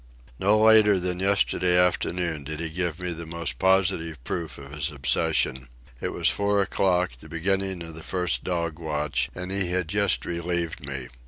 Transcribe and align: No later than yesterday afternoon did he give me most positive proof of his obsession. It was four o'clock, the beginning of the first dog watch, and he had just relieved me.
No 0.39 0.57
later 0.57 0.99
than 0.99 1.19
yesterday 1.19 1.77
afternoon 1.77 2.43
did 2.43 2.59
he 2.59 2.69
give 2.69 2.99
me 2.99 3.13
most 3.23 3.59
positive 3.59 4.17
proof 4.23 4.57
of 4.57 4.71
his 4.73 4.89
obsession. 4.89 5.69
It 6.01 6.09
was 6.11 6.27
four 6.27 6.59
o'clock, 6.59 7.11
the 7.19 7.29
beginning 7.29 7.83
of 7.83 7.93
the 7.93 8.01
first 8.01 8.43
dog 8.43 8.79
watch, 8.79 9.29
and 9.35 9.51
he 9.51 9.67
had 9.69 9.87
just 9.87 10.25
relieved 10.25 10.83
me. 10.83 11.09